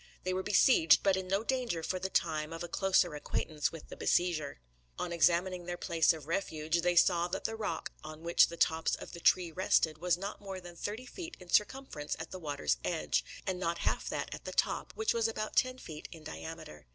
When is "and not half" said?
13.45-14.09